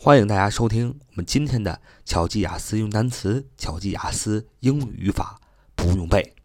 [0.00, 5.40] 欢迎大家收听我们今天的巧记雅思用单词、巧记雅思英语语法
[5.74, 6.36] 不用背。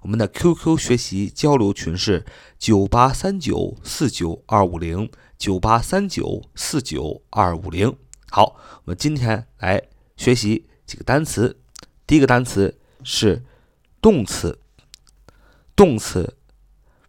[0.00, 2.24] 我们的 QQ 学习交流群是
[2.58, 7.94] 九八三九四九二五零九八三九四九二五零。
[8.30, 9.82] 好，我们今天来
[10.16, 11.60] 学习几个单词。
[12.06, 13.44] 第一个单词是
[14.00, 14.58] 动词，
[15.76, 16.38] 动词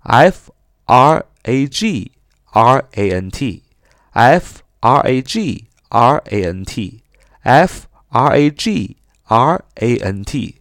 [0.01, 0.51] f
[0.85, 2.11] r a g
[2.51, 3.63] r a n t
[4.11, 7.03] F R A G R A N T
[7.44, 10.55] F R A G R A N T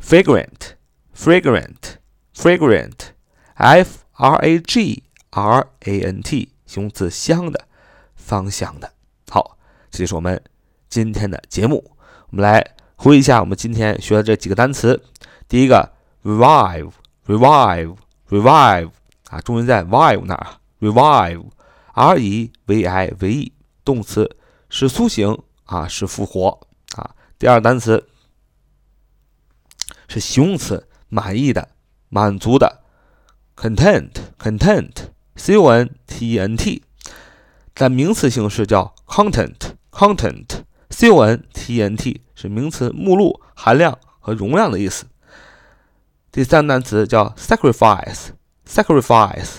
[0.00, 0.76] fragrant
[1.14, 1.98] fragrant
[2.34, 3.12] fragrant
[3.56, 7.67] F R A G R A N T 形容词香的
[8.15, 8.93] 芳香的。
[9.29, 9.57] 好，
[9.89, 10.41] 这就是我们
[10.89, 11.91] 今天的节目。
[12.29, 15.03] 我们来回忆一下我们今天学的这几个单词。
[15.47, 15.91] 第一个
[16.23, 18.91] ，revive，revive，revive
[19.29, 20.47] 啊，重音在 vive 那儿
[20.79, 23.51] ，revive，r e v i v e，
[23.83, 24.37] 动词，
[24.69, 27.15] 是苏醒啊，是复活啊。
[27.39, 28.07] 第二单词
[30.07, 31.69] 是形容词，满意的，
[32.09, 32.82] 满足的
[33.55, 36.83] ，content，content，c o n t e n t，
[37.75, 45.05] 在名词形式叫 content，content，c o n t e n t 是名词，目录、含量和容量的意思。
[46.31, 49.49] 第三个单词叫 sacrifice，sacrifice，